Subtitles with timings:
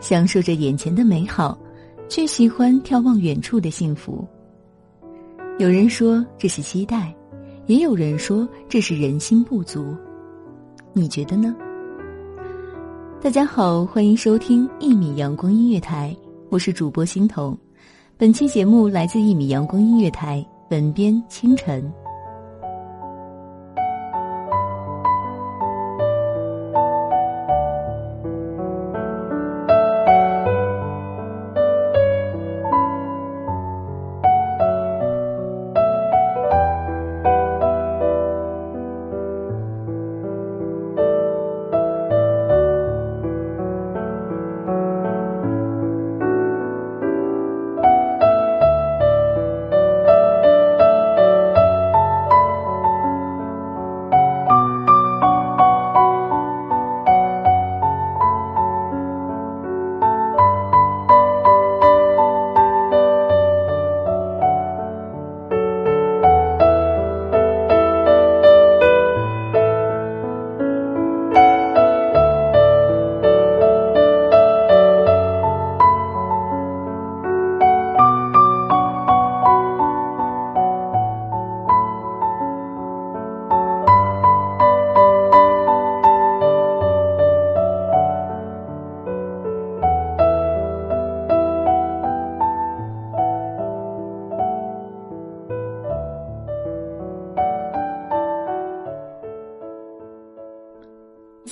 [0.00, 1.58] 享受着眼前的美好，
[2.08, 4.26] 却喜欢眺望远处的幸福。
[5.58, 7.14] 有人说这是期待，
[7.66, 9.94] 也有人说这是人心不足。
[10.92, 11.54] 你觉得呢？
[13.22, 16.16] 大家好，欢迎收听一米阳光音乐台，
[16.48, 17.56] 我是主播欣桐。
[18.16, 21.92] 本期节目来自一米阳光音乐台，本编清晨。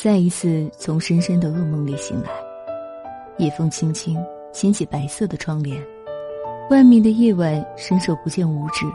[0.00, 2.30] 再一次从深深的噩梦里醒来，
[3.38, 4.16] 夜风轻轻
[4.52, 5.84] 掀起白色的窗帘，
[6.70, 8.86] 外面的夜晚伸手不见五指。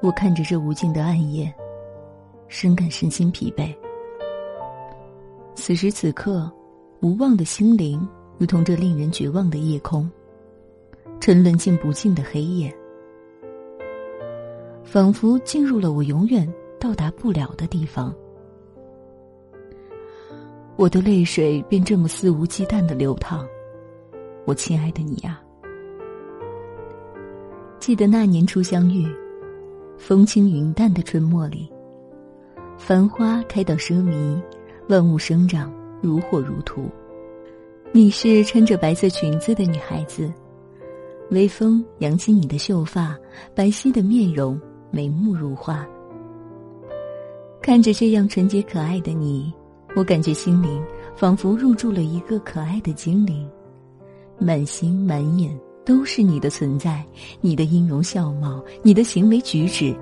[0.00, 1.52] 我看着这无尽的暗夜，
[2.48, 3.70] 深感身心疲惫。
[5.54, 6.50] 此时此刻，
[7.02, 8.08] 无望的心灵
[8.38, 10.10] 如同这令人绝望的夜空，
[11.20, 12.74] 沉沦进不尽的黑夜，
[14.82, 16.50] 仿佛进入了我永远
[16.80, 18.10] 到达不了的地方。
[20.76, 23.46] 我的泪水便这么肆无忌惮的流淌，
[24.46, 25.40] 我亲爱的你呀！
[27.78, 29.06] 记得那年初相遇，
[29.98, 31.70] 风轻云淡的春末里，
[32.78, 34.40] 繁花开到奢靡，
[34.88, 36.88] 万物生长如火如荼。
[37.92, 40.32] 你是穿着白色裙子的女孩子，
[41.30, 43.16] 微风扬起你的秀发，
[43.54, 44.58] 白皙的面容，
[44.90, 45.86] 眉目如画。
[47.60, 49.52] 看着这样纯洁可爱的你。
[49.94, 50.82] 我感觉心灵
[51.14, 53.48] 仿佛入住了一个可爱的精灵，
[54.38, 57.04] 满心满眼都是你的存在，
[57.40, 59.94] 你的音容笑貌，你的行为举止，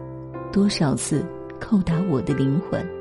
[0.52, 1.24] 多少次
[1.60, 2.99] 叩打我的灵魂。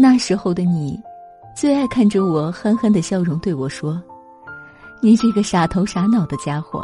[0.00, 0.98] 那时候的你，
[1.54, 4.02] 最爱看着我憨憨的笑容对我说
[5.02, 6.82] ：“你这个傻头傻脑的家伙。”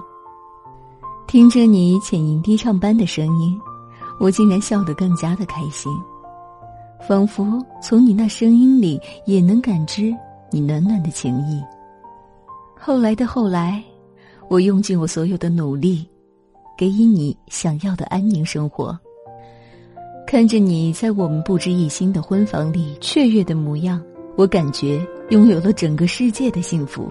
[1.27, 3.59] 听着你浅吟低唱般的声音，
[4.21, 5.91] 我竟然笑得更加的开心，
[7.09, 10.15] 仿佛从你那声音里也能感知
[10.51, 11.65] 你暖暖的情意。
[12.79, 13.83] 后来的后来，
[14.51, 16.07] 我用尽我所有的努力，
[16.77, 18.95] 给予你想要的安宁生活。
[20.27, 24.03] 看着你在我们不知一心的婚房里雀跃的模样，
[24.37, 25.01] 我感觉
[25.31, 27.11] 拥有了整个世界的幸福。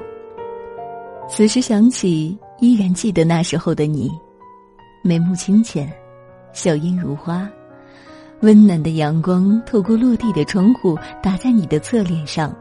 [1.28, 2.38] 此时想起。
[2.60, 4.10] 依然记得那时候的你，
[5.04, 5.92] 眉目清浅，
[6.54, 7.50] 笑靥如花，
[8.40, 12.56] 温暖的阳光透过落地的窗户打在你的侧脸上，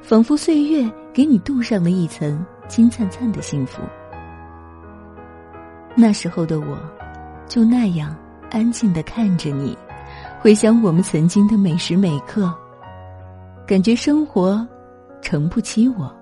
[0.00, 3.82] 仿佛岁月给你镀上了一层金灿灿的幸福。
[5.94, 6.78] 那时候的我，
[7.46, 8.16] 就那样
[8.50, 9.76] 安静的看着你，
[10.40, 12.52] 回想我们曾经的每时每刻，
[13.66, 14.66] 感觉生活
[15.22, 16.12] 承不起我。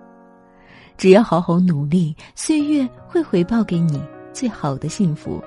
[0.96, 4.02] 只要好好努力，岁月会回报给你
[4.32, 5.42] 最好的幸福。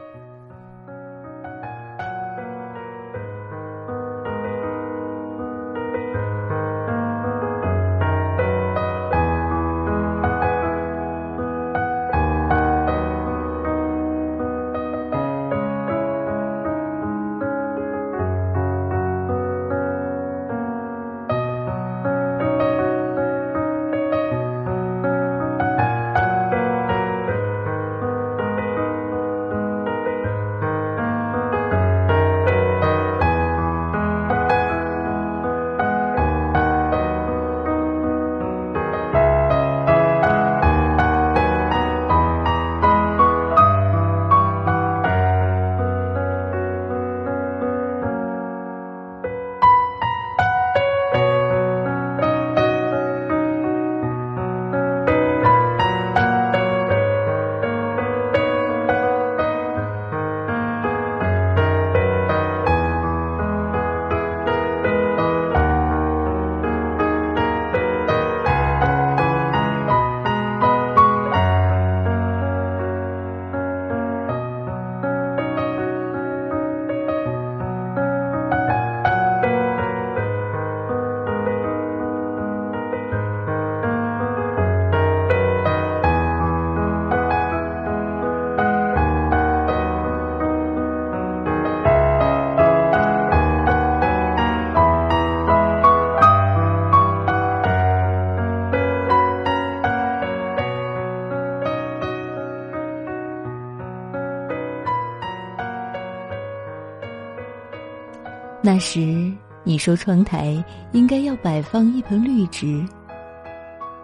[108.74, 109.30] 那时
[109.66, 110.64] 你说窗台
[110.94, 112.82] 应该要摆放一盆绿植，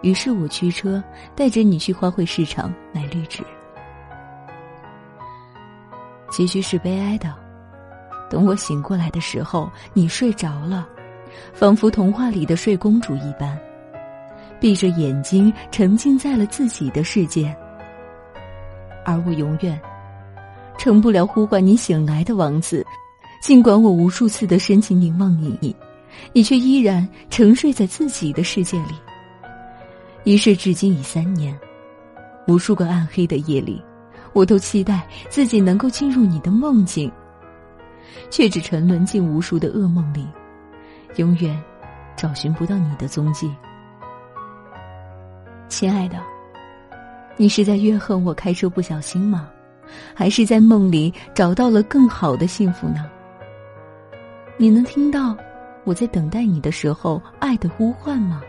[0.02, 1.02] 于是我驱车
[1.34, 3.42] 带着你去花卉市场买绿植。
[6.30, 7.34] 结局是悲哀的，
[8.28, 10.86] 等我醒过来的时候，你睡着了，
[11.54, 13.58] 仿佛童话里的睡公主一般，
[14.60, 17.56] 闭着眼睛沉浸在了自己的世界，
[19.06, 19.80] 而我永远
[20.76, 22.84] 成不了呼唤你醒来的王子。
[23.40, 25.74] 尽管我无数次的深情凝望你，
[26.32, 28.94] 你却依然沉睡在自己的世界里。
[30.24, 31.56] 一睡至今已三年，
[32.46, 33.80] 无数个暗黑的夜里，
[34.32, 37.10] 我都期待自己能够进入你的梦境，
[38.28, 40.26] 却只沉沦进无数的噩梦里，
[41.16, 41.58] 永远
[42.16, 43.50] 找寻不到你的踪迹。
[45.68, 46.18] 亲爱的，
[47.36, 49.48] 你是在怨恨我开车不小心吗？
[50.12, 53.08] 还是在梦里找到了更好的幸福呢？
[54.60, 55.36] 你能听到
[55.84, 58.42] 我在等待你的时候爱的呼唤吗？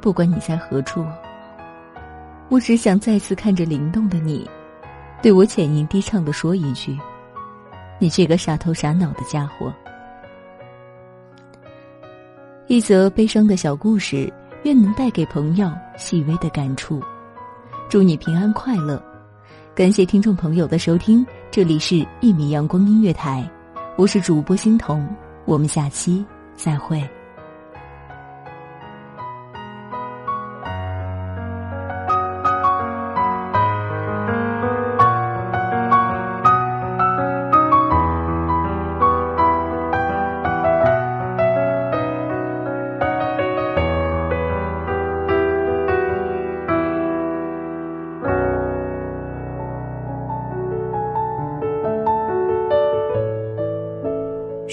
[0.00, 1.04] 不管你在何处，
[2.48, 4.48] 我只想再次看着灵动的你，
[5.20, 6.96] 对我浅吟低唱的说一句
[7.98, 9.74] ：“你这个傻头傻脑的家伙。”
[12.68, 14.32] 一则悲伤的小故事，
[14.62, 17.02] 愿能带给朋友细微的感触。
[17.88, 19.02] 祝你平安快乐！
[19.74, 23.50] 感谢听众朋友的收听，这里是《一米阳光音乐台》。
[23.96, 25.06] 我是主播欣桐，
[25.44, 27.00] 我们下期再会。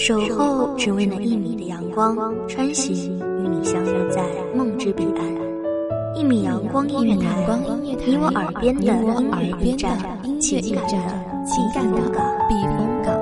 [0.04, 2.16] 守候只为那一米的阳光，
[2.48, 4.20] 穿行与你相约在
[4.52, 5.24] 梦之彼岸。
[6.16, 7.46] 一米阳光音乐台，
[7.80, 9.96] 你我耳边的音乐驿站，
[10.40, 10.98] 情感的
[11.46, 12.00] 情感的
[12.48, 13.21] 避风港。